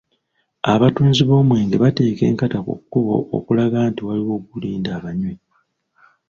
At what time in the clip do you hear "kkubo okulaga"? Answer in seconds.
2.79-3.77